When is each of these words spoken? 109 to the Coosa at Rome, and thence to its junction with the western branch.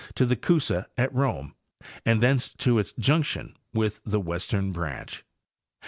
109 0.15 0.15
to 0.15 0.25
the 0.25 0.35
Coosa 0.35 0.87
at 0.97 1.13
Rome, 1.13 1.53
and 2.07 2.23
thence 2.23 2.49
to 2.49 2.79
its 2.79 2.91
junction 2.97 3.55
with 3.71 4.01
the 4.03 4.19
western 4.19 4.71
branch. 4.71 5.23